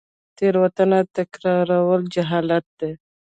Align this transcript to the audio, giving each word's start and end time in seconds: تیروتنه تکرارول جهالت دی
تیروتنه 0.37 0.99
تکرارول 1.17 2.01
جهالت 2.13 2.65
دی 2.79 2.91